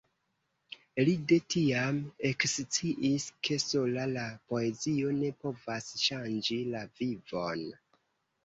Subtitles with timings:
[1.03, 1.99] Li de tiam
[2.29, 7.67] eksciis, ke sola la poezio ne povas ŝanĝi la vivon.